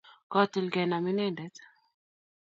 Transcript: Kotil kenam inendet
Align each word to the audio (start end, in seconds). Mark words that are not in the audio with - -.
Kotil 0.31 0.67
kenam 0.73 1.05
inendet 1.11 1.55